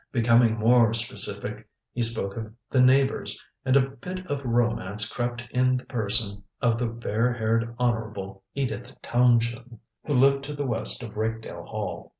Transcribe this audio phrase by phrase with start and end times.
[0.11, 5.59] Becoming more specific, he spoke of the neighbors, and a bit of romance crept in
[5.69, 11.03] in the person of the fair haired Honorable Edith Townshend, who lived to the west
[11.03, 12.09] of Rakedale Hall.